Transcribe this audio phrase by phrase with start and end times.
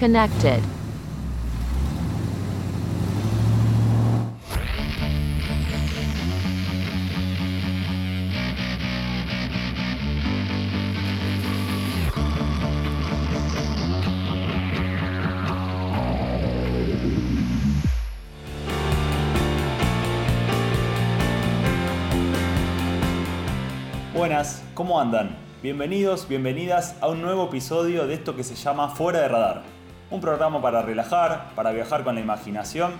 [0.00, 0.60] Connected.
[24.14, 25.36] Buenas, ¿cómo andan?
[25.62, 29.79] Bienvenidos, bienvenidas a un nuevo episodio de esto que se llama Fuera de Radar.
[30.10, 32.92] Un programa para relajar, para viajar con la imaginación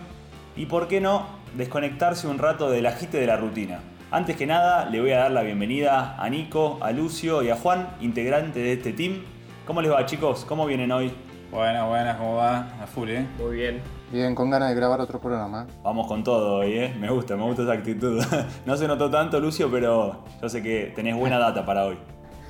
[0.55, 3.81] y, por qué no, desconectarse un rato del agite de la rutina.
[4.13, 7.57] Antes que nada, le voy a dar la bienvenida a Nico, a Lucio y a
[7.57, 9.25] Juan, integrante de este team.
[9.67, 10.45] ¿Cómo les va, chicos?
[10.45, 11.13] ¿Cómo vienen hoy?
[11.51, 12.59] Buenas, buenas, ¿cómo va?
[12.81, 13.27] A full, ¿eh?
[13.39, 13.83] Muy bien.
[14.13, 15.67] Bien, con ganas de grabar otro programa.
[15.83, 16.95] Vamos con todo hoy, ¿eh?
[16.97, 18.23] Me gusta, me gusta esa actitud.
[18.67, 21.99] no se notó tanto, Lucio, pero yo sé que tenés buena data para hoy.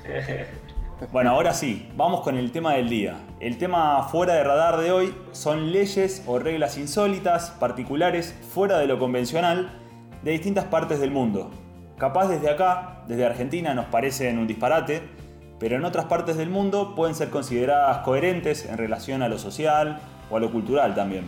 [1.11, 3.17] Bueno, ahora sí, vamos con el tema del día.
[3.39, 8.87] El tema fuera de radar de hoy son leyes o reglas insólitas, particulares, fuera de
[8.87, 9.71] lo convencional,
[10.23, 11.49] de distintas partes del mundo.
[11.97, 15.01] Capaz desde acá, desde Argentina, nos parecen un disparate,
[15.59, 19.99] pero en otras partes del mundo pueden ser consideradas coherentes en relación a lo social
[20.29, 21.25] o a lo cultural también.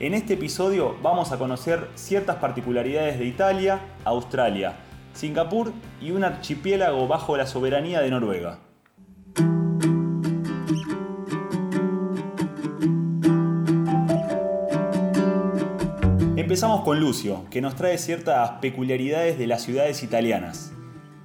[0.00, 4.74] En este episodio vamos a conocer ciertas particularidades de Italia, Australia,
[5.12, 8.58] Singapur y un archipiélago bajo la soberanía de Noruega.
[16.54, 20.70] Empezamos con Lucio, que nos trae ciertas peculiaridades de las ciudades italianas.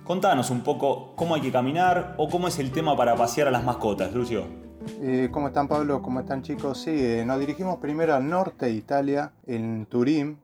[0.04, 3.52] Contanos un poco cómo hay que caminar o cómo es el tema para pasear a
[3.52, 4.48] las mascotas, Lucio.
[5.04, 6.02] Eh, ¿Cómo están Pablo?
[6.02, 6.82] ¿Cómo están chicos?
[6.82, 10.40] Sí, eh, nos dirigimos primero al norte de Italia, en Turín,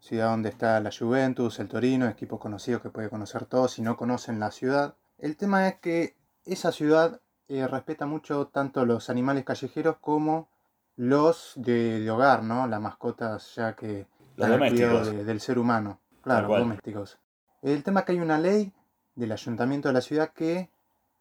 [0.00, 3.96] ciudad donde está la Juventus, el Torino, equipos conocidos que puede conocer todos si no
[3.96, 4.96] conocen la ciudad.
[5.16, 6.14] El tema es que
[6.44, 10.50] esa ciudad eh, respeta mucho tanto los animales callejeros como
[10.94, 12.66] los de, de hogar, ¿no?
[12.66, 15.10] Las mascotas ya que Los al cuidado domésticos.
[15.16, 16.00] de- del ser humano.
[16.22, 17.18] Claro, domésticos.
[17.62, 18.72] El tema es que hay una ley
[19.14, 20.68] del ayuntamiento de la ciudad que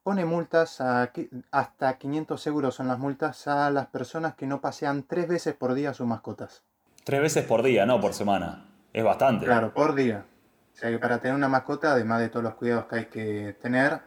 [0.03, 1.11] pone multas a,
[1.51, 5.73] hasta 500 euros son las multas a las personas que no pasean tres veces por
[5.73, 6.63] día a sus mascotas.
[7.03, 8.65] Tres veces por día, no por semana.
[8.93, 9.45] Es bastante.
[9.45, 10.25] Claro, por día.
[10.73, 13.55] O sea que para tener una mascota, además de todos los cuidados que hay que
[13.61, 14.01] tener,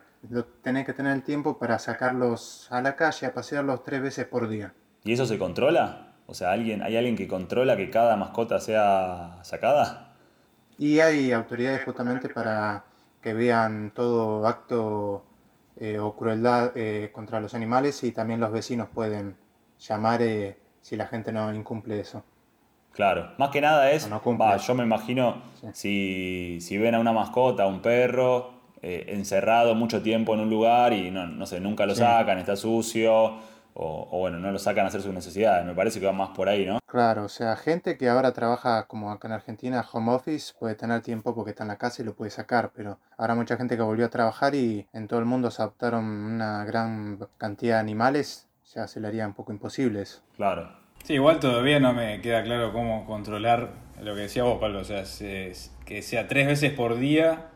[0.63, 4.49] tenés que tener el tiempo para sacarlos a la calle, a pasearlos tres veces por
[4.49, 4.75] día.
[5.05, 6.08] ¿Y eso se controla?
[6.31, 10.13] O sea, ¿alguien, ¿hay alguien que controla que cada mascota sea sacada?
[10.79, 12.85] Y hay autoridades justamente para
[13.23, 15.25] que vean todo acto
[15.81, 19.37] eh, o crueldad eh, contra los animales y también los vecinos pueden
[19.81, 22.23] llamar eh, si la gente no incumple eso.
[22.93, 25.41] Claro, más que nada es, no va, yo me imagino
[25.73, 28.51] si, si ven a una mascota, un perro,
[28.83, 32.01] encerrado mucho tiempo en un lugar y no, no sé, nunca lo Sí.
[32.01, 33.39] sacan, está sucio,
[33.81, 35.65] o, o bueno, no lo sacan a hacer sus necesidades.
[35.65, 36.81] Me parece que va más por ahí, ¿no?
[36.87, 41.01] Claro, o sea, gente que ahora trabaja como acá en Argentina, home office, puede tener
[41.03, 43.83] tiempo porque está en la casa y lo puede sacar, pero ahora mucha gente que
[43.83, 48.49] volvió a trabajar y en todo el mundo se adoptaron una gran cantidad de animales,
[48.75, 50.23] ya se le haría un poco imposible eso.
[50.37, 50.71] Claro.
[51.05, 53.71] Sí, igual todavía no me queda claro cómo controlar
[54.03, 54.81] lo que decía vos, Pablo.
[54.81, 55.53] O sea, se-
[55.85, 57.47] que sea tres veces por día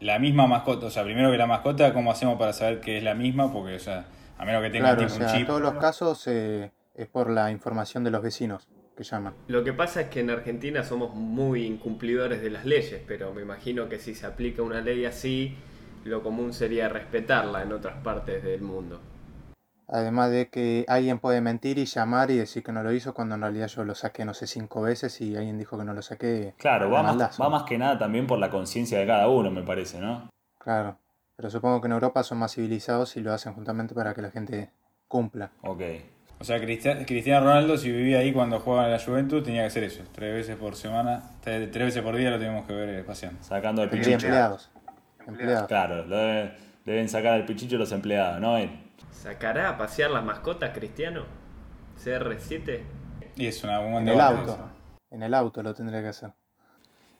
[0.00, 0.86] la misma mascota.
[0.86, 3.50] O sea, primero que la mascota, ¿cómo hacemos para saber que es la misma?
[3.52, 4.04] Porque, o sea,
[4.38, 5.46] a menos que tenga Claro, o tipo sea, un en chip.
[5.46, 9.34] todos los casos eh, es por la información de los vecinos que llaman.
[9.48, 13.42] Lo que pasa es que en Argentina somos muy incumplidores de las leyes, pero me
[13.42, 15.54] imagino que si se aplica una ley así,
[16.04, 19.00] lo común sería respetarla en otras partes del mundo.
[19.88, 23.36] Además de que alguien puede mentir y llamar y decir que no lo hizo cuando
[23.36, 26.02] en realidad yo lo saqué, no sé, cinco veces y alguien dijo que no lo
[26.02, 26.54] saqué.
[26.58, 29.62] Claro, va más, va más que nada también por la conciencia de cada uno, me
[29.62, 30.28] parece, ¿no?
[30.58, 30.98] Claro,
[31.36, 34.30] pero supongo que en Europa son más civilizados y lo hacen justamente para que la
[34.30, 34.70] gente
[35.08, 35.50] cumpla.
[35.62, 35.82] Ok.
[36.38, 39.66] O sea, Cristian- Cristiano Ronaldo, si vivía ahí cuando jugaba en la Juventus, tenía que
[39.68, 40.02] hacer eso.
[40.12, 43.42] Tres veces por semana, tres, tres veces por día lo tenemos que ver paseando.
[43.42, 44.10] Sacando el pichicho.
[44.12, 44.70] empleados.
[45.26, 45.66] Empleados.
[45.68, 46.54] Claro, lo deben,
[46.84, 48.56] deben sacar al pichicho los empleados, ¿no?
[48.58, 48.70] Él.
[49.10, 51.24] ¿Sacará a pasear las mascotas, Cristiano?
[52.02, 52.80] ¿CR7?
[53.36, 54.52] Y es una, un buen En el auto.
[54.52, 54.70] eso.
[55.10, 56.32] En el auto lo tendría que hacer.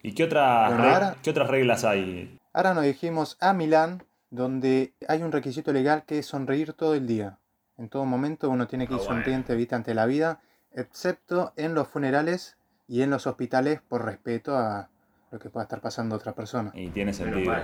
[0.02, 2.38] ¿Y qué otras, Bueno, reg- ahora- qué otras reglas hay?
[2.52, 7.06] Ahora nos dijimos a Milán, donde hay un requisito legal que es sonreír todo el
[7.06, 7.38] día.
[7.78, 9.16] En todo momento uno tiene que ir Ah, bueno.
[9.22, 10.40] sonriente vista ante la vida,
[10.72, 12.56] excepto en los funerales
[12.88, 14.88] y en los hospitales por respeto a
[15.30, 16.70] lo que pueda estar pasando a otra persona.
[16.74, 17.54] Y tiene sentido.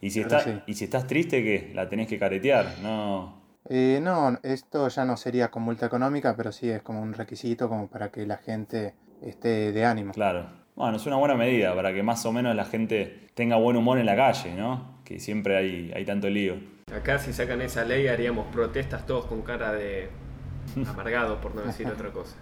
[0.00, 0.60] Y si, está, sí.
[0.66, 1.72] y si estás triste, ¿qué?
[1.74, 3.42] La tenés que caretear, ¿no?
[3.68, 7.68] Eh, no, esto ya no sería con multa económica, pero sí es como un requisito
[7.68, 10.12] como para que la gente esté de ánimo.
[10.12, 10.46] Claro.
[10.76, 13.98] Bueno, es una buena medida para que más o menos la gente tenga buen humor
[13.98, 14.94] en la calle, ¿no?
[15.06, 16.56] Que siempre hay, hay tanto lío.
[16.94, 20.10] Acá si sacan esa ley haríamos protestas todos con cara de
[20.88, 22.36] Amargado, por no decir otra cosa.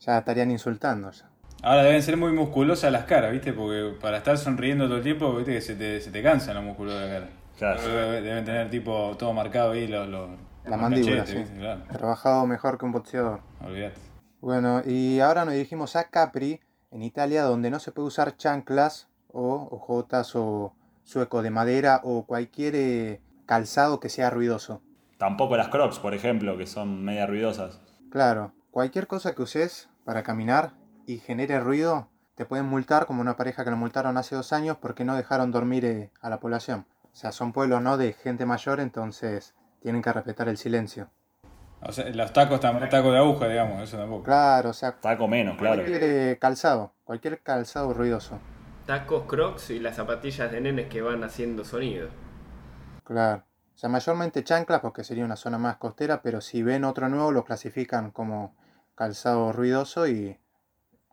[0.00, 1.10] Ya estarían insultando.
[1.10, 1.28] Ya.
[1.62, 3.52] Ahora deben ser muy musculosas las caras, ¿viste?
[3.52, 5.52] Porque para estar sonriendo todo el tiempo, ¿viste?
[5.54, 7.28] Que se te, se te cansan los músculos de la cara.
[7.58, 7.82] Claro.
[8.22, 10.30] Deben tener tipo todo marcado ahí los, los,
[10.64, 11.38] La mandíbula, cachetes, sí.
[11.38, 11.58] ¿viste?
[11.58, 13.40] Claro, Trabajado mejor que un boxeador.
[13.64, 13.96] olvídate.
[14.40, 16.60] Bueno, y ahora nos dirigimos a Capri,
[16.92, 20.72] en Italia, donde no se puede usar chanclas o ojotas o
[21.06, 24.82] sueco de madera o cualquier eh, calzado que sea ruidoso.
[25.16, 27.80] Tampoco las crocs, por ejemplo, que son media ruidosas.
[28.10, 30.72] Claro, cualquier cosa que uses para caminar
[31.06, 34.76] y genere ruido, te pueden multar como una pareja que lo multaron hace dos años
[34.78, 36.84] porque no dejaron dormir eh, a la población.
[37.04, 41.08] O sea, son pueblos no de gente mayor, entonces tienen que respetar el silencio.
[41.80, 44.24] O sea, los tacos, tam- tacos de aguja, digamos, eso tampoco.
[44.24, 45.76] Claro, o sea, Taco menos, claro.
[45.76, 48.38] cualquier eh, calzado, cualquier calzado ruidoso.
[48.86, 52.08] Tacos, crocs y las zapatillas de nenes que van haciendo sonido.
[53.04, 53.42] Claro.
[53.74, 57.30] O sea, mayormente chanclas porque sería una zona más costera, pero si ven otro nuevo
[57.32, 58.54] lo clasifican como
[58.94, 60.38] calzado ruidoso y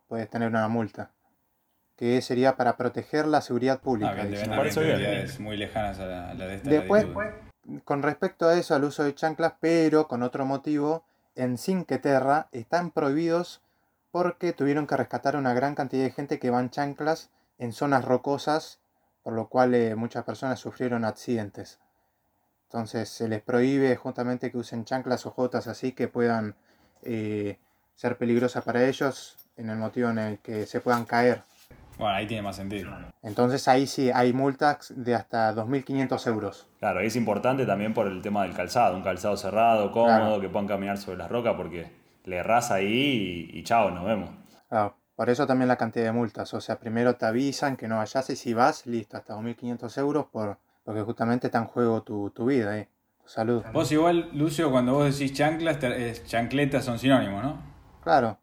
[0.08, 1.12] puedes tener una multa.
[1.98, 4.14] Que sería para proteger la seguridad Ah, pública.
[4.14, 4.46] bien, dicen.
[4.46, 5.02] deben parece haber bien.
[5.10, 7.06] actividades muy lejanas a la, a la de esta Después,
[7.84, 11.04] con respecto a eso, al uso de chanclas, pero con otro motivo,
[11.36, 13.62] en Cinque Terra están prohibidos
[14.12, 17.30] porque tuvieron que rescatar a una gran cantidad de gente que van chanclas
[17.63, 18.81] en zonas rocosas,
[19.24, 21.80] por lo cual eh, muchas personas sufrieron accidentes.
[22.65, 26.56] Entonces se les prohíbe justamente que usen chanclas o jotas así que puedan
[27.04, 27.57] eh,
[27.95, 31.44] ser peligrosas para ellos en el motivo en el que se puedan caer.
[31.98, 32.92] Bueno, ahí tiene más sentido.
[33.21, 36.68] Entonces ahí sí hay multas de hasta 2.500 euros.
[36.80, 40.42] Claro, es importante también por el tema del calzado, un calzado cerrado, cómodo, Claro.
[40.42, 41.89] que puedan caminar sobre las rocas, porque
[42.25, 44.31] le erras ahí y, y chao, nos vemos.
[44.68, 46.54] Claro, por eso también la cantidad de multas.
[46.54, 50.25] O sea, primero te avisan que no vayas y si vas, listo, hasta 2.500 euros
[50.31, 52.89] por, porque justamente está en juego tu, tu vida, eh,
[53.21, 53.63] tu salud.
[53.74, 55.77] Vos igual, Lucio, cuando vos decís chanclas,
[56.25, 57.57] chancletas son sinónimos, ¿no?
[58.04, 58.38] Claro,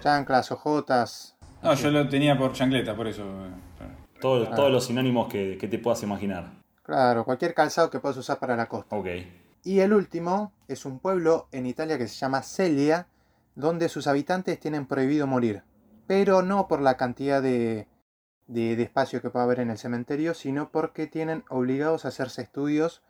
[0.00, 1.36] chanclas, ojotas.
[1.62, 3.22] No, yo lo tenía por chancleta, por eso.
[3.24, 3.92] eh, claro.
[4.20, 6.50] Todo- Todos los sinónimos que, que te puedas imaginar.
[6.82, 8.94] Claro, cualquier calzado que puedas usar para la costa.
[8.96, 9.06] Ok.
[9.64, 13.08] Y el último es un pueblo en Italia que se llama Celia,
[13.56, 15.62] donde sus habitantes tienen prohibido morir.
[16.06, 17.88] Pero no por la cantidad de,
[18.46, 22.42] de, de espacio que puede haber en el cementerio, sino porque tienen obligados a hacerse
[22.42, 23.02] estudios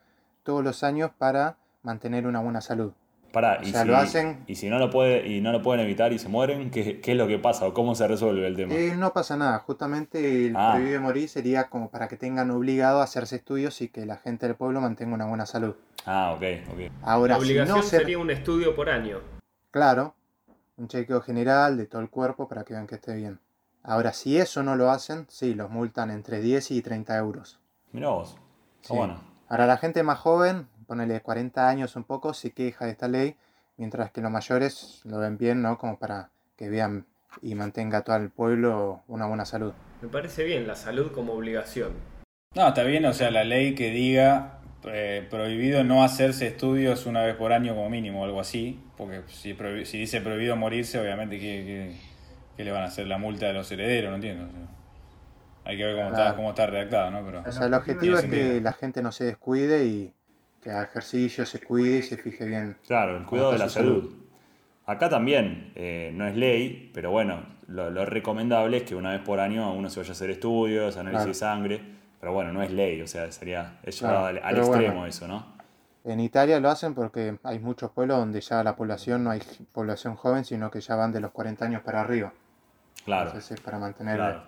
[0.44, 2.92] todos los años para mantener una buena salud.
[3.32, 5.60] Pará, O y, sea, si, lo hacen- y si no lo puede, y no lo
[5.60, 8.46] pueden evitar y se mueren, ¿qué, qué es lo que pasa o cómo se resuelve
[8.46, 8.72] el tema?
[8.72, 10.72] Eh, no pasa nada, justamente el Ah.
[10.72, 14.46] prohibido morir sería como para que tengan obligado a hacerse estudios y que la gente
[14.46, 15.74] del pueblo mantenga una buena salud.
[16.06, 16.42] Ah, ok,
[16.72, 16.92] ok.
[17.02, 19.18] Ahora, La obligación si no ser, sería un estudio por año.
[19.70, 20.14] claro,
[20.76, 23.40] un chequeo general de todo el cuerpo para que vean que esté bien.
[23.82, 27.60] Ahora, si eso no lo hacen, sí, los multan entre 10 y 30 euros.
[27.92, 28.36] Mirá vos.
[28.82, 28.96] Está Sí.
[28.96, 29.20] bueno.
[29.48, 33.36] Ahora, la gente más joven, ponele 40 años un poco, se queja de esta ley,
[33.76, 35.78] mientras que los mayores lo ven bien, ¿no?
[35.78, 37.06] Como para que vean
[37.42, 39.72] y mantenga todo el pueblo una buena salud.
[40.02, 41.92] Me parece bien la salud como obligación.
[42.54, 47.22] No, está bien, o sea, la ley que diga eh, prohibido no hacerse estudios una
[47.24, 51.38] vez por año como mínimo o algo así, porque si, si dice prohibido morirse, obviamente,
[51.38, 51.96] ¿qué, qué,
[52.56, 54.10] qué le van a hacer la multa de los herederos?
[54.10, 54.44] No entiendo.
[54.46, 54.66] o sea,
[55.64, 57.24] hay que ver cómo, está, cómo está redactado, ¿no?
[57.24, 58.60] Pero, O sea, el objetivo es que sentido.
[58.60, 60.12] la gente no se descuide y
[60.62, 62.76] que haga ejercicio, se cuide y se fije bien.
[62.86, 64.12] Claro, el cuidado de la salud.
[64.86, 69.20] Acá también, eh, no es ley, pero bueno, lo, lo recomendable es que una vez
[69.20, 71.28] por año uno se vaya a hacer estudios, análisis Claro.
[71.28, 71.80] de sangre,
[72.20, 75.06] pero bueno, no es ley, o sea, sería es Claro, llevado al, extremo bueno.
[75.06, 75.56] eso, ¿no?
[76.04, 79.42] En Italia lo hacen porque hay muchos pueblos donde ya la población no hay
[79.72, 82.32] población joven, sino que ya van de los 40 años para arriba.
[83.04, 84.42] Claro, Entonces es para mantener claro.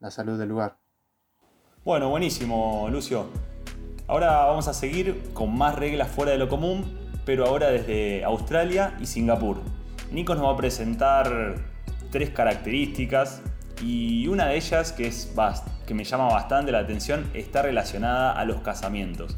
[0.00, 0.76] la salud del lugar.
[1.84, 3.28] Bueno, buenísimo, Lucio.
[4.06, 8.94] Ahora vamos a seguir con más reglas fuera de lo común, pero ahora desde Australia
[9.00, 9.58] y Singapur.
[10.10, 11.54] Nico nos va a presentar
[12.10, 13.40] tres características
[13.82, 18.30] y una de ellas que, es bast- que me llama bastante la atención está relacionada
[18.30, 19.36] a los casamientos.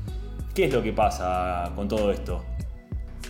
[0.55, 2.45] ¿Qué es lo que pasa con todo esto?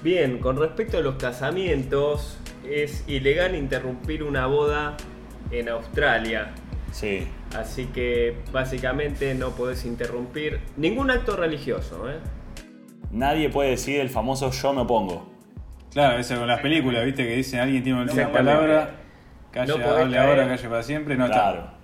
[0.02, 2.37] Bien, con respecto a los casamientos,
[2.69, 4.97] es ilegal interrumpir una boda
[5.52, 6.50] en Australia.
[6.91, 12.11] Sí, Así que básicamente no podés interrumpir ningún acto religioso.
[12.11, 12.17] ¿eh?
[13.12, 15.31] nadie puede decir el famoso yo me opongo.
[15.93, 18.91] Claro, eso con las películas, viste, que dicen alguien tiene una palabra,
[19.52, 20.19] calle, No caer.
[20.19, 21.81] ahora, calle para siempre, no Claro.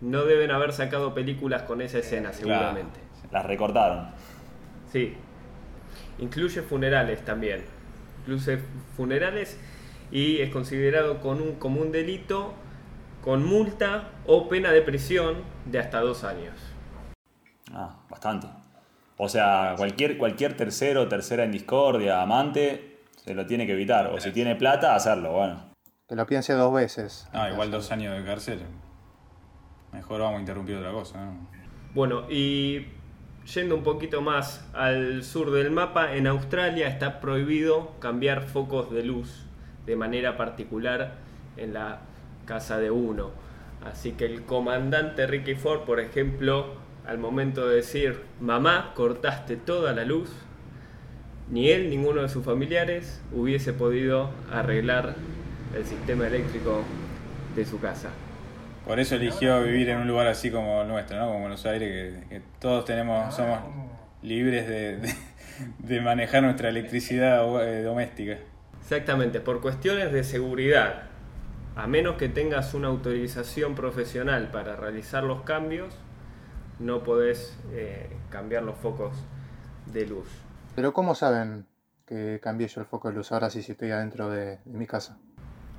[0.00, 3.00] No deben haber sacado películas con esa escena, seguramente.
[3.30, 4.08] Las recortaron.
[4.90, 5.14] Sí.
[6.18, 7.64] Incluye funerales también.
[8.20, 8.58] Incluye
[8.96, 9.58] funerales
[10.10, 12.54] y es considerado con un, como un delito
[13.22, 16.54] con multa o pena de prisión de hasta dos años.
[17.72, 18.48] Ah, bastante.
[19.16, 24.06] O sea, cualquier, cualquier tercero, tercera en discordia, amante, se lo tiene que evitar.
[24.06, 25.74] O si tiene plata, hacerlo, bueno.
[26.08, 27.28] Que lo piense dos veces.
[27.32, 28.60] No, igual dos años de cárcel.
[29.92, 31.48] Mejor vamos a interrumpir otra cosa, ¿no?
[31.94, 32.86] Bueno, y
[33.52, 39.02] yendo un poquito más al sur del mapa, en Australia está prohibido cambiar focos de
[39.02, 39.46] luz
[39.86, 41.16] de manera particular
[41.56, 42.00] en la
[42.46, 43.30] casa de uno.
[43.84, 46.74] Así que el comandante Ricky Ford, por ejemplo,
[47.06, 50.30] al momento de decir, mamá, cortaste toda la luz,
[51.50, 55.16] ni él, ninguno de sus familiares hubiese podido arreglar
[55.74, 56.82] el sistema eléctrico
[57.56, 58.10] de su casa.
[58.90, 61.26] Por eso eligió vivir en un lugar así como el nuestro, ¿no?
[61.28, 63.60] Como Buenos Aires, que, que todos tenemos, somos
[64.20, 65.14] libres de, de-
[65.78, 68.38] de manejar nuestra electricidad eh, doméstica.
[68.82, 71.02] Exactamente, por cuestiones de seguridad,
[71.76, 75.96] a menos que tengas una autorización profesional para realizar los cambios,
[76.80, 79.16] no podés eh, cambiar los focos
[79.86, 80.26] de luz.
[80.74, 81.64] Pero ¿cómo saben
[82.06, 84.88] que cambié yo el foco de luz ahora sí si estoy adentro de, de mi
[84.88, 85.16] casa?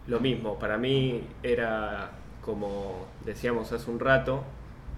[0.07, 2.11] Lo mismo, para mí era
[2.45, 4.43] como decíamos hace un rato,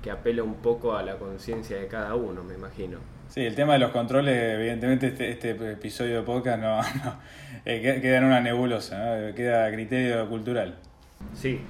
[0.02, 2.98] que apela un poco a la conciencia de cada uno, me imagino.
[3.30, 7.16] Sí, el tema de los controles, evidentemente este, este episodio de podcast no, no,
[7.66, 9.34] eh, queda- en una nebulosa, ¿no?
[9.36, 10.78] queda a criterio cultural.
[11.34, 11.62] Sí,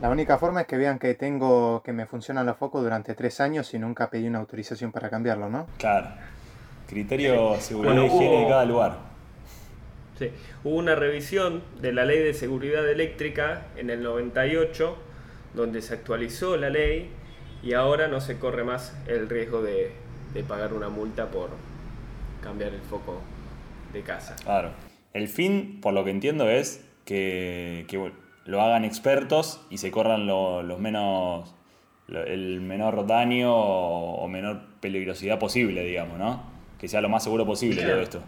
[0.00, 3.40] La única forma es que vean que tengo que me funcionan los focos durante tres
[3.40, 5.66] años y nunca pedí una autorización para cambiarlo, ¿no?
[5.78, 6.08] Claro.
[6.88, 8.96] Criterio, seguridad Bueno, y higiene de cada lugar.
[10.18, 10.30] Sí,
[10.64, 14.96] hubo una revisión de la ley de seguridad eléctrica en el 98,
[15.54, 17.08] donde se actualizó la ley
[17.62, 19.92] y ahora no se corre más el riesgo de,
[20.34, 21.50] de pagar una multa por
[22.42, 23.20] cambiar el foco
[23.92, 24.36] de casa.
[24.44, 24.70] Claro.
[25.12, 28.12] El fin, por lo que entiendo, es que, que,
[28.44, 31.54] lo hagan expertos y se corran lo- los menos
[32.08, 36.42] el menor daño o, menor peligrosidad posible, digamos, ¿no?
[36.78, 38.22] Que sea lo más seguro posible todo esto.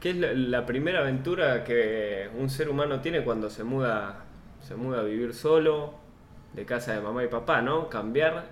[0.00, 4.24] ¿Qué es la, la primera aventura que un ser humano tiene cuando se muda,
[4.60, 5.94] se muda a vivir solo,
[6.54, 7.88] de casa de mamá y papá, ¿no?
[7.88, 8.44] Cambiar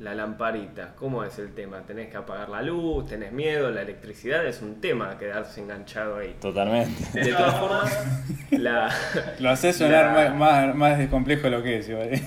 [0.00, 0.94] la lamparita.
[0.96, 1.82] ¿Cómo es el tema?
[1.82, 3.06] ¿Tenés que apagar la luz?
[3.06, 3.70] ¿Tenés miedo?
[3.70, 6.34] La electricidad es un tema quedarse enganchado ahí.
[6.40, 7.20] Totalmente.
[7.20, 8.04] De todas formas,
[8.50, 8.90] la,
[9.38, 11.88] Lo hace sonar La- más, más, complejo de lo que es.
[11.88, 12.10] igual.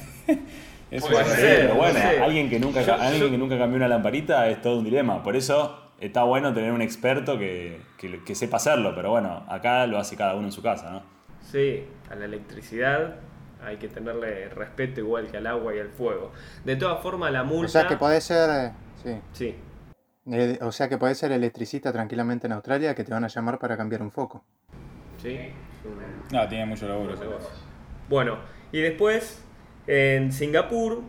[0.92, 1.62] Es Puede una- ser.
[1.62, 2.20] Pero bueno, no sé.
[2.20, 5.22] alguien que nunca Yo- alguien yo- que nunca cambió una lamparita es todo un dilema.
[5.24, 8.94] Por eso está bueno tener un experto que, que- que sepa hacerlo.
[8.96, 11.04] Pero bueno, acá lo hace cada uno en su casa, ¿no?
[11.42, 13.16] sí, a la electricidad
[13.64, 16.32] hay que tenerle respeto igual que al agua y al fuego.
[16.64, 17.66] De todas formas, la multa...
[17.68, 18.72] O sea que puede ser, eh,
[19.04, 19.22] sí.
[19.34, 19.56] Sí,
[20.32, 23.60] Eh, o sea que puede ser electricista tranquilamente en Australia que te van a llamar
[23.60, 24.44] para cambiar un foco.
[25.22, 25.38] sí.
[26.32, 27.16] No, tiene mucho laburo.
[28.10, 28.38] Bueno,
[28.72, 29.44] y después
[29.88, 31.04] en Singapur,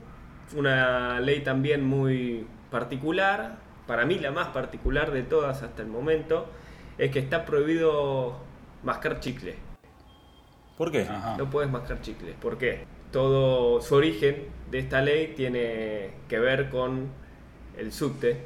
[0.55, 6.47] una ley también muy particular, para mí la más particular de todas hasta el momento,
[6.99, 8.37] es que está prohibido
[8.83, 9.57] mascar chicle.
[10.77, 11.03] ¿Por qué?
[11.03, 11.37] Ajá.
[11.37, 12.35] No puedes mascar chicles.
[12.41, 12.85] ¿Por qué?
[13.11, 17.09] Todo su origen de esta ley tiene que ver con
[17.79, 18.43] el subte,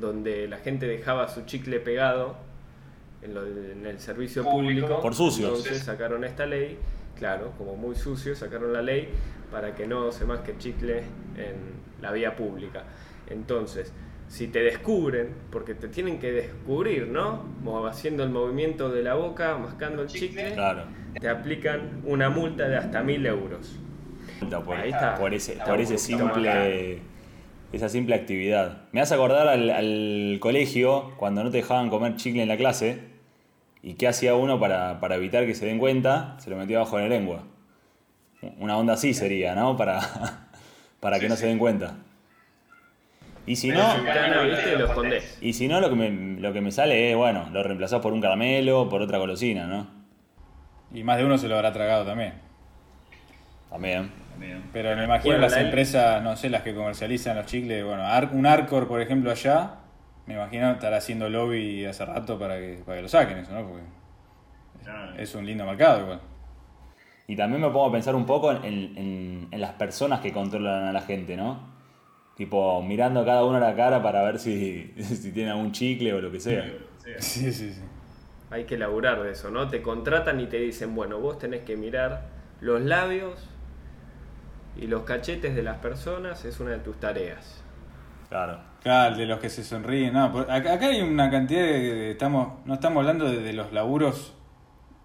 [0.00, 2.36] donde la gente dejaba su chicle pegado
[3.22, 5.00] en, lo en el servicio público.
[5.00, 5.48] Por sucio.
[5.48, 6.78] Entonces sacaron esta ley,
[7.16, 9.08] claro, como muy sucio, sacaron la ley
[9.52, 11.00] para que no se masque chicle
[11.36, 12.84] en la vía pública.
[13.28, 13.92] Entonces,
[14.32, 17.42] si te descubren, porque te tienen que descubrir, ¿no?
[17.62, 20.84] Mo- Haciendo el movimiento de la boca, mascando el chicle, Claro.
[21.20, 23.78] te aplican una multa de hasta mil euros.
[24.64, 25.16] Por, Ahí está.
[25.16, 27.00] por ese, Está por ese simple.
[27.72, 28.84] Esa simple actividad.
[28.92, 33.00] Me hace acordar al, al colegio cuando no te dejaban comer chicle en la clase.
[33.82, 36.36] ¿Y qué hacía uno para, para evitar que se den cuenta?
[36.38, 37.44] Se lo metía bajo la lengua.
[38.58, 39.76] Una onda así sería, ¿no?
[39.76, 40.00] Para,
[41.00, 41.96] para que no se den cuenta.
[43.46, 44.76] Y si no, Ventana, ¿viste?
[44.76, 45.38] Lo escondés.
[45.40, 48.12] y si no lo, que me, lo que me sale es, bueno, lo reemplazás por
[48.12, 49.88] un caramelo, por otra golosina, ¿no?
[50.92, 52.34] Y más de uno se lo habrá tragado también.
[53.70, 54.12] También.
[54.72, 58.04] Pero me imagino Bueno, las la- empresas, no sé, las que comercializan los chicles, bueno,
[58.04, 59.74] Ar- un Arcor, por ejemplo, allá,
[60.26, 63.62] me imagino estará haciendo lobby hace rato para que, para que lo saquen eso, ¿no?
[63.66, 63.82] Porque
[65.22, 66.20] es un lindo mercado igual.
[67.28, 70.84] Y también me pongo a pensar un poco en, en- en las personas que controlan
[70.84, 71.71] a la gente, ¿no?
[72.42, 76.12] Tipo, mirando a cada uno a la cara para ver si, si tiene algún chicle
[76.12, 76.64] o lo que sea.
[77.20, 77.80] Sí, sí, sí.
[78.50, 79.68] Hay que laburar de eso, ¿no?
[79.68, 82.26] Te contratan y te dicen, bueno, vos tenés que mirar
[82.60, 83.48] los labios
[84.76, 87.62] y los cachetes de las personas, es una de tus tareas.
[88.28, 88.58] Claro.
[88.82, 90.12] Claro, de los que se sonríen.
[90.14, 93.52] No, por- acá, acá hay una cantidad de, de- estamos, no estamos hablando de, de
[93.52, 94.34] los laburos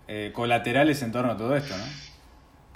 [0.07, 1.83] eh, colaterales en torno a todo esto, ¿no?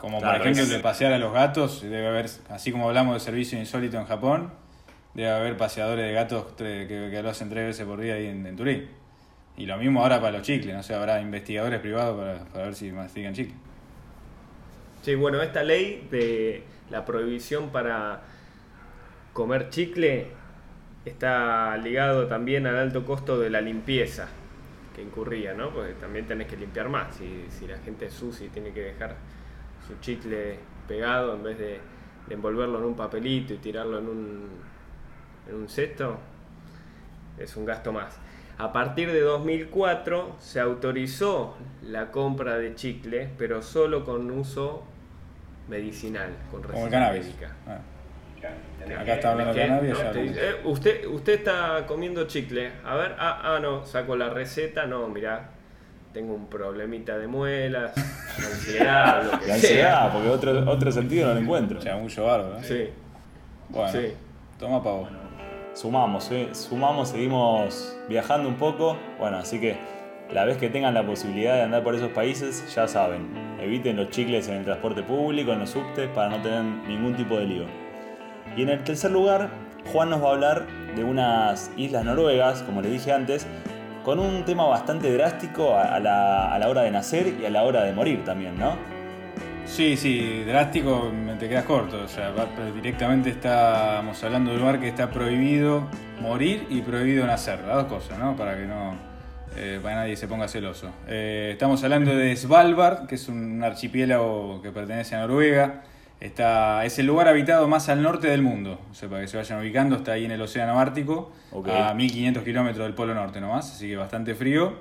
[0.01, 2.88] Como Claro, por ejemplo es- el de pasear a los gatos, debe haber, así como
[2.88, 4.51] hablamos de servicio insólito en Japón,
[5.13, 8.55] debe haber paseadores de gatos que, que lo hacen tres veces por día ahí en,
[8.55, 8.89] Turín.
[9.58, 12.75] Y lo mismo ahora para los chicles, no sé, habrá investigadores privados para, para ver
[12.75, 13.55] si mastican chicles.
[15.03, 18.22] Sí, bueno, esta ley de la prohibición para
[19.34, 20.27] comer chicle
[21.05, 24.27] está ligado también al alto costo de la limpieza
[24.96, 25.70] que incurría, ¿no?
[25.70, 27.15] Porque también tenés que limpiar más.
[27.15, 29.15] Si, si la gente es sucia y tiene que dejar
[29.91, 30.57] su chicle
[30.88, 31.79] pegado en vez de,
[32.29, 34.50] envolverlo en un papelito y tirarlo en un,
[35.50, 36.17] en un cesto,
[37.38, 38.17] es un gasto más.
[38.57, 44.83] A partir de 2004 se autorizó la compra de chicle, pero solo con uso
[45.67, 47.36] medicinal, con Como el cannabis.
[47.67, 47.79] Ah.
[48.98, 49.98] Acá está hablando de cannabis.
[50.15, 52.71] Eh, usted, usted está comiendo chicle.
[52.86, 54.86] A ver, ah, ah, no, saco la receta.
[54.86, 55.50] No, mirá,
[56.13, 57.94] tengo un problemita de muelas,
[58.38, 61.80] ansiedad, lo que La ansiedad, porque otro, otro sentido no lo encuentro.
[61.80, 62.63] O sea, mucho barro, ¿no?
[62.63, 62.89] Sí.
[63.70, 64.13] Bueno, sí.
[64.60, 65.08] toma pavo.
[65.74, 66.50] Sumamos, ¿eh?
[66.51, 68.98] sumamos, seguimos viajando un poco.
[69.18, 69.77] Bueno, así que
[70.34, 73.30] la vez que tengan la posibilidad de andar por esos países, ya saben,
[73.62, 77.38] eviten los chicles en el transporte público, en los subtes, para no tener ningún tipo
[77.38, 77.65] de lío.
[78.58, 79.50] Y en el tercer lugar,
[79.91, 83.48] Juan nos va a hablar de unas islas noruegas, como les dije antes,
[84.03, 87.63] con un tema bastante drástico a la, a la hora de nacer y a la
[87.63, 88.75] hora de morir también, ¿no?
[89.65, 92.01] Sí, sí, drástico te quedas corto.
[92.03, 92.34] O sea,
[92.75, 95.88] directamente estamos hablando de un lugar que está prohibido
[96.20, 97.60] morir y prohibido nacer.
[97.62, 98.36] Las dos cosas, ¿no?
[98.36, 98.96] Para que no
[99.55, 100.89] eh, para nadie se ponga celoso.
[101.08, 105.84] Eh, estamos hablando de Svalbard, que es un archipiélago que pertenece a Noruega.
[106.22, 108.80] Está, es el lugar habitado más al norte del mundo.
[108.92, 111.32] O sea, para que se vayan ubicando, está ahí en el Océano Ártico,
[111.68, 114.75] a 1500 kilómetros del Polo Norte nomás, así que bastante frío.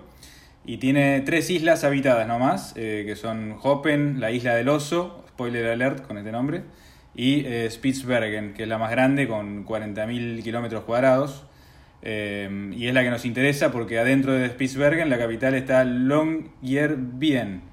[0.67, 5.67] Y tiene tres islas habitadas nomás, eh, que son Hoppen, la isla del oso, spoiler
[5.71, 6.63] alert con este nombre,
[7.15, 11.47] y eh, Spitsbergen, que es la más grande con 40.000 kilómetros cuadrados.
[12.03, 17.70] Eh, y es la que nos interesa porque adentro de Spitsbergen, la capital, está Longyearbyen.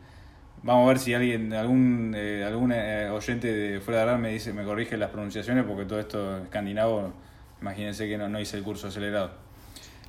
[0.63, 2.15] Vamos a ver si alguien, algún,
[2.45, 6.43] algún oyente de fuera de hablar me dice, me corrige las pronunciaciones porque todo esto
[6.43, 7.13] escandinavo,
[7.61, 9.31] imagínense que no, no hice el curso acelerado.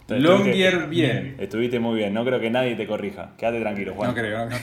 [0.09, 1.37] Longier bien.
[1.39, 3.33] Estuviste muy bien, no creo que nadie te corrija.
[3.37, 4.09] Quédate tranquilo, Juan.
[4.09, 4.57] No creo, no.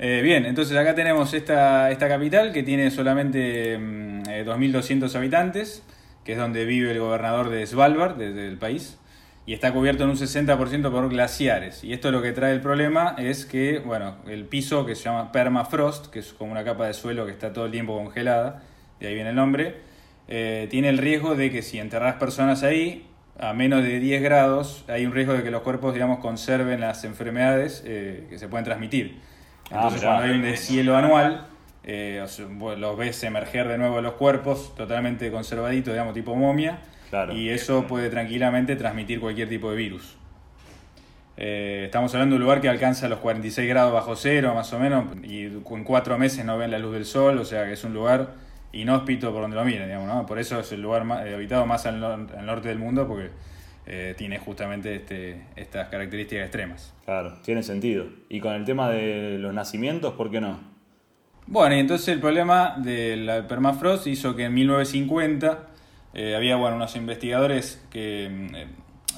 [0.00, 5.84] Eh, bien, entonces acá tenemos esta, esta capital que tiene solamente 2.200 mm, eh, habitantes,
[6.24, 8.98] que es donde vive el gobernador de Svalbard, desde el país,
[9.48, 11.82] y está cubierto en un 60% por glaciares.
[11.82, 15.32] Y esto lo que trae el problema es que, bueno, el piso que se llama
[15.32, 18.62] permafrost, que es como una capa de suelo que está todo el tiempo congelada,
[19.00, 19.76] de ahí viene el nombre,
[20.28, 23.06] eh, tiene el riesgo de que si enterras personas ahí,
[23.38, 27.04] a menos de 10 grados hay un riesgo de que los cuerpos, digamos, conserven las
[27.04, 29.18] enfermedades eh, que se pueden transmitir.
[29.70, 31.46] Ah, Entonces, cuando hay un deshielo anual,
[31.84, 32.22] eh,
[32.76, 36.80] los ves emerger de nuevo los cuerpos totalmente conservaditos, digamos, tipo momia,
[37.34, 40.16] y eso puede tranquilamente transmitir cualquier tipo de virus.
[41.40, 44.80] Eh, estamos hablando de un lugar que alcanza los 46 grados bajo cero, más o
[44.80, 47.84] menos, y en cuatro meses no ven la luz del sol, o sea que es
[47.84, 48.34] un lugar
[48.72, 50.26] inhóspito por donde lo miren, digamos, ¿no?
[50.26, 53.30] Por eso es el lugar más, eh, habitado más al, norte del mundo, porque
[53.86, 56.92] eh, tiene justamente este, estas características extremas.
[57.04, 58.06] Claro, tiene sentido.
[58.28, 60.58] Y con el tema de los nacimientos, ¿por qué no?
[61.46, 65.67] Bueno, y entonces el problema del permafrost hizo que en 1950
[66.14, 68.66] eh, había bueno, unos investigadores que,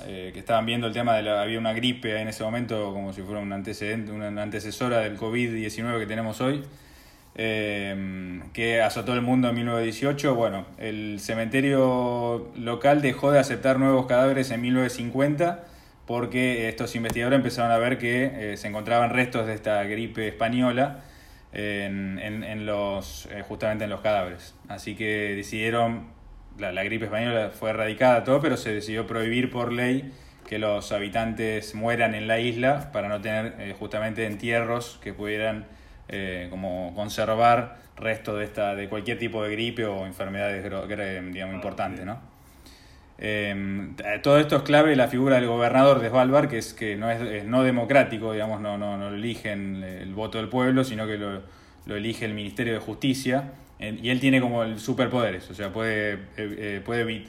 [0.04, 3.22] que estaban viendo el tema de la, había una gripe en ese momento como si
[3.22, 6.64] fuera un antecedente, una antecesora del COVID-19 que tenemos hoy,
[7.36, 10.34] eh, que azotó el mundo en 1918.
[10.34, 15.64] Bueno, el cementerio local dejó de aceptar nuevos cadáveres en 1950
[16.06, 21.04] porque estos investigadores empezaron a ver que eh, se encontraban restos de esta gripe española
[21.52, 24.54] en, los, eh, justamente en los cadáveres.
[24.68, 26.08] Así que decidieron,
[26.60, 30.12] la, gripe española fue erradicada todo, pero se decidió prohibir por ley
[30.48, 35.66] que los habitantes mueran en la isla para no tener justamente entierros que pudieran
[36.08, 40.64] eh, como conservar resto de, esta, de cualquier tipo de gripe o enfermedades
[41.32, 42.04] digamos, importantes.
[42.04, 42.18] ¿no?
[43.18, 43.92] Eh,
[44.22, 47.44] todo esto es clave la figura del gobernador de Svalbard, que es que no es,
[47.44, 52.24] no democrático, digamos, no, no, no, eligen el voto del pueblo, sino que lo elige
[52.24, 53.52] el Ministerio de Justicia.
[53.80, 57.24] Y él tiene como el superpoderes, o sea, puede, eh, puede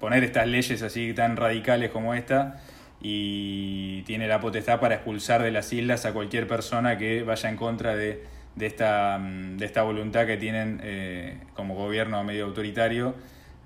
[0.00, 2.60] poner estas leyes así tan radicales como esta
[3.00, 7.56] y tiene la potestad para expulsar de las islas a cualquier persona que vaya en
[7.56, 8.24] contra de,
[8.56, 13.14] de, esta, mm, de esta voluntad que tienen eh, como gobierno medio autoritario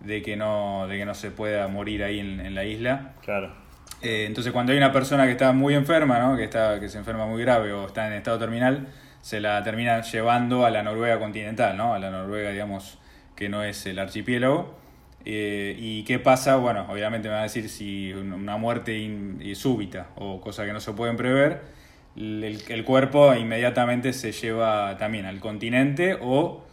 [0.01, 3.13] de que no, de que no se pueda morir ahí en, la isla.
[3.23, 3.55] Claro.
[4.03, 6.37] Eh, entonces cuando hay una persona que está muy enferma, ¿no?
[6.37, 8.89] que, está, que se enferma muy grave o está en estado terminal,
[9.21, 11.95] se la termina llevando a la Noruega continental, ¿no?
[11.95, 12.99] a la Noruega, digamos,
[13.37, 14.79] que no es el archipiélago
[15.27, 16.57] Eh, ¿Y qué pasa?
[16.57, 20.81] Bueno, obviamente me va a decir si una muerte in- súbita o cosa que no
[20.81, 21.61] se pueden prever,
[22.17, 26.65] el, el cuerpo inmediatamente se lleva también al continente o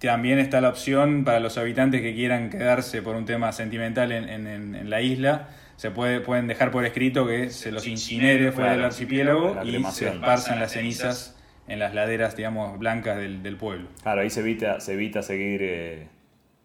[0.00, 4.28] también está la opción para los habitantes que quieran quedarse por un tema sentimental en,
[4.30, 8.72] en- en- la isla, se puede, pueden dejar por escrito que se los incinere fuera
[8.72, 13.56] del archipiélago La y se esparzan las cenizas en las laderas, digamos, blancas del, del
[13.56, 13.88] pueblo.
[14.02, 16.08] Claro, ahí se evita, se evita seguir eh,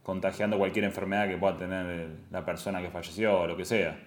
[0.03, 3.97] contagiando cualquier enfermedad que pueda tener el- la persona que falleció o lo que sea.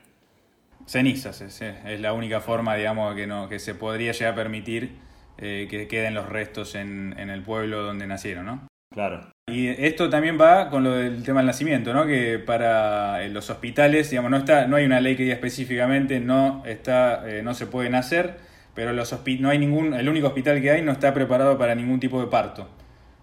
[0.87, 4.97] Cenizas, es, es la única forma, digamos, que, no, que se podría llegar a permitir
[5.39, 8.67] eh, que queden los restos en, en el pueblo donde nacieron, ¿no?
[8.93, 9.31] Claro.
[9.51, 12.05] Y esto también va con lo del tema del nacimiento, ¿no?
[12.07, 16.21] Que para eh, los hospitales, digamos, no está, no hay una ley que diga específicamente
[16.21, 18.37] no está, eh, no se puede nacer,
[18.75, 22.01] pero los no hay ningún, el único hospital que hay no está preparado para ningún
[22.01, 22.69] tipo de parto.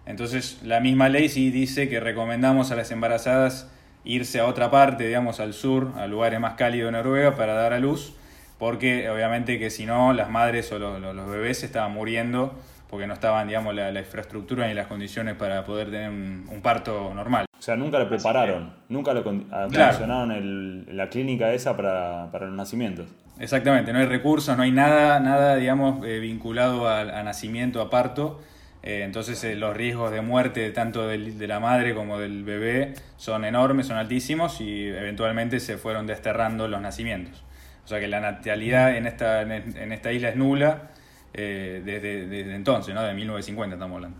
[0.06, 3.70] Entonces, la misma ley sí dice que recomendamos a las embarazadas
[4.04, 7.72] irse a otra parte, digamos, al sur, a lugares más cálidos de Noruega para dar
[7.72, 8.14] a luz,
[8.58, 12.54] porque obviamente que si no, las madres o los, los- los bebés estaban muriendo
[12.88, 16.60] porque no estaban, digamos, la, la infraestructura ni las condiciones para poder tener un, un
[16.60, 17.46] parto normal.
[17.56, 22.46] O sea, nunca lo prepararon, nunca lo con- acondicionaron el- la clínica esa para, para
[22.46, 23.06] los nacimientos.
[23.40, 27.88] Exactamente, no hay recursos, no hay nada, nada digamos, eh, vinculado a, a nacimiento, a
[27.90, 28.40] parto.
[28.82, 32.94] Eh, entonces eh, los riesgos de muerte tanto del- de la madre como del bebé
[33.16, 37.42] son enormes, son altísimos y eventualmente se fueron desterrando los nacimientos.
[37.84, 40.90] O sea que la natalidad en esta, en, esta isla es nula
[41.34, 43.02] eh, desde, desde entonces, ¿no?
[43.02, 44.18] de 1950 estamos hablando.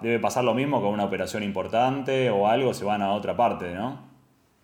[0.00, 3.74] Debe pasar lo mismo con una operación importante o algo, se van a otra parte,
[3.74, 4.00] ¿no?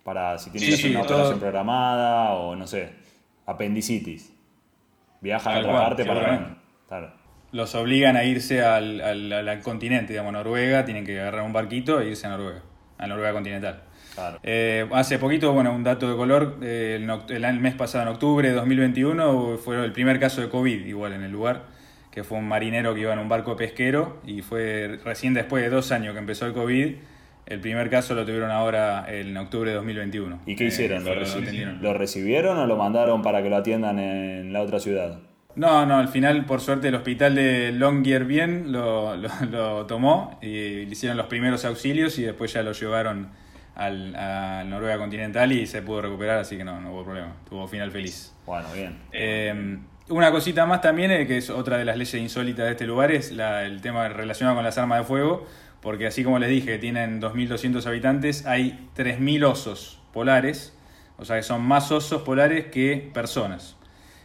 [0.05, 2.91] Para si tienen Sí, que hacer sí, una todo- operación programada o no sé,
[3.49, 4.33] apendicitis.
[5.21, 6.21] Viajan a otra cual, parte para.
[6.21, 6.61] seguramente.
[6.89, 7.13] Claro.
[7.51, 12.11] Los obligan a irse al, al- continente, digamos, Noruega, tienen que agarrar un barquito e
[12.11, 12.63] irse a Noruega,
[12.99, 13.83] a Noruega continental.
[14.15, 14.39] Claro.
[14.43, 18.47] Eh, hace poquito, bueno, un dato de color, eh, el, el mes pasado, en octubre
[18.49, 21.65] de 2021, fue el primer caso de COVID igual en el lugar,
[22.11, 25.71] que fue un marinero que iba en un barco pesquero y fue recién después de
[25.71, 26.97] dos años que empezó el COVID,
[27.49, 30.41] el primer caso lo tuvieron ahora en octubre de 2021.
[30.47, 31.05] ¿Y qué Eh, hicieron?
[31.05, 31.83] ¿Lo, lo reci- atendieron.
[31.83, 35.19] ¿Lo recibieron o lo mandaron para que lo atiendan en la otra ciudad?
[35.57, 40.47] No, no, al final, por suerte, el hospital de Longyearbyen lo, lo, lo tomó y
[40.87, 43.31] le hicieron los primeros auxilios y después ya lo llevaron
[43.75, 47.35] al, a Noruega Continental y se pudo recuperar, así que no, no hubo problema.
[47.49, 48.35] Tuvo final feliz.
[48.47, 48.99] Bueno, bien.
[49.13, 49.79] Eh,
[50.11, 53.11] una cosita más también, eh, que es otra de las leyes insólitas de este lugar,
[53.11, 55.47] es la- el tema relacionado con las armas de fuego,
[55.81, 60.77] porque así como les dije, que tienen 2.200 habitantes, hay 3.000 osos polares,
[61.19, 63.77] o sea que son más osos polares que personas.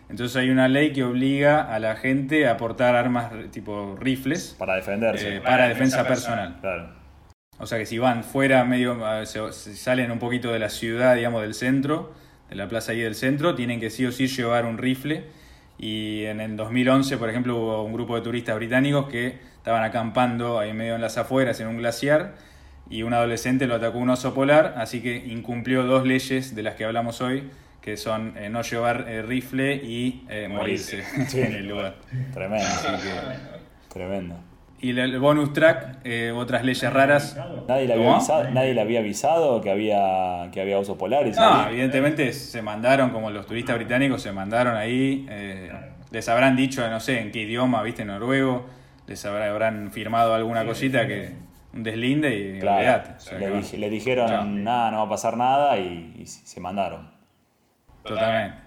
[0.10, 4.76] Entonces hay una ley que obliga a la gente a portar armas tipo rifles Para
[4.76, 5.38] defenderse.
[5.38, 6.58] eh, para defensa personal.
[6.62, 6.90] Claro.
[7.60, 10.70] O sea que si van fuera, medio, eh, se, se salen un poquito de la
[10.70, 12.14] ciudad, digamos, del centro,
[12.50, 15.24] de la plaza ahí del centro, tienen que sí o sí llevar un rifle.
[15.80, 20.60] Y en el 2011, por ejemplo, hubo un grupo de turistas británicos que estaban acampando
[20.60, 22.34] ahí medio en las afueras, en un glaciar,
[22.90, 26.76] y un adolescente lo atacó un oso polar, así que incumplió dos leyes de las
[26.76, 27.50] que hablamos hoy,
[27.80, 31.40] que son eh, no llevar eh, rifle y eh, morirse Sí.
[31.40, 31.96] en el lugar.
[32.34, 32.66] Tremendo.
[33.92, 34.36] Tremendo.
[34.82, 36.00] Y el- bonus track,
[36.36, 37.38] otras leyes raras.
[37.66, 41.42] ¿Nadie le había, avisado, nadie le había avisado que había, que había osos polares No,
[41.64, 41.70] ahí?
[41.72, 45.26] evidentemente se mandaron, como los turistas británicos se mandaron ahí,
[46.12, 48.66] les habrán dicho, no sé en qué idioma, viste, noruego,
[49.08, 51.34] les habrá- habrán firmado alguna cosita que
[51.74, 53.04] un deslinde y Claro.
[53.18, 57.12] O sea, le, dij- dijeron, nada, no va a pasar nada y, y se mandaron.
[58.04, 58.58] totalmente.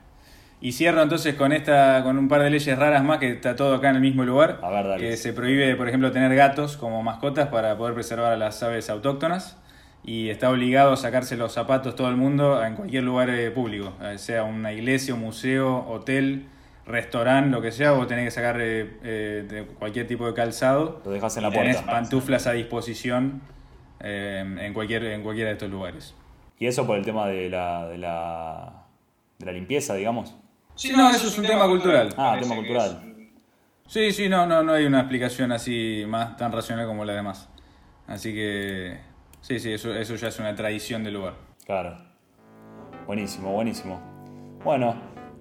[0.61, 3.75] Y cierro entonces con esta, con un par de leyes raras más que está todo
[3.75, 4.59] acá en el mismo lugar.
[4.63, 5.01] A ver, dale.
[5.11, 8.89] Que se prohíbe, por ejemplo, tener gatos como mascotas para poder preservar a las aves
[8.89, 9.59] autóctonas.
[10.03, 13.93] Y está obligado a sacarse los zapatos todo el mundo en cualquier lugar eh, público,
[14.03, 16.47] eh, sea una iglesia, un museo, hotel,
[16.87, 21.03] restaurante, lo que sea, vos tenés que sacar eh, eh, de cualquier tipo de calzado.
[21.05, 21.93] Lo dejas en la y tenés puerta.
[21.93, 23.43] pantuflas a disposición
[24.01, 26.15] eh, en, cualquier, en cualquiera de estos lugares.
[26.59, 28.85] Y eso por el tema de la, de la,
[29.39, 30.35] de la limpieza, digamos.
[30.75, 32.15] Sí, no, eso es un tema cultural.
[32.17, 33.03] Ah, tema cultural.
[33.87, 37.49] Sí, sí, no, no, no hay una explicación así más tan racional como la demás.
[38.07, 38.99] Así que
[39.41, 41.35] sí, sí, eso, eso ya es una tradición del lugar.
[41.65, 41.97] Claro.
[43.07, 44.01] Buenísimo, buenísimo.
[44.65, 44.97] Bueno,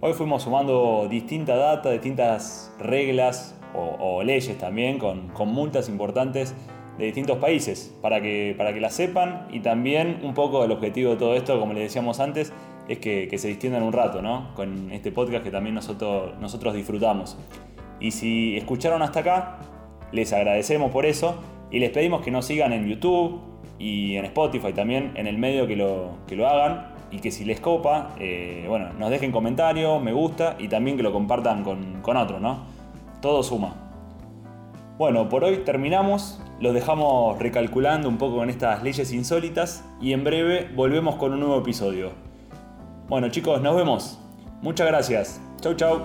[0.05, 6.53] hoy fuimos sumando distinta data, distintas reglas o, leyes también, con, multas importantes
[6.99, 11.11] de distintos países, para que, para que las sepan y también un poco el objetivo
[11.11, 12.53] de todo esto, como les decíamos antes,
[12.87, 14.53] es que, que se distiendan un rato, ¿no?
[14.53, 17.35] Con este podcast que también nosotros, nosotros disfrutamos.
[17.99, 19.57] Y si escucharon hasta acá,
[20.11, 21.35] les agradecemos por eso
[21.71, 23.41] y les pedimos que nos sigan en YouTube,
[23.79, 27.45] y en Spotify también, en el medio que lo, que lo hagan y que si
[27.45, 32.01] les copa, eh, bueno, nos dejen comentarios, me gusta y también que lo compartan con,
[32.01, 32.65] con otros, ¿no?
[33.21, 33.75] Todo suma.
[34.97, 40.23] Bueno, por hoy terminamos, los dejamos recalculando un poco con estas leyes insólitas y en
[40.23, 42.11] breve volvemos con un nuevo episodio.
[43.07, 44.19] Bueno chicos, nos vemos.
[44.61, 45.41] Muchas gracias.
[45.61, 46.01] Chau chau.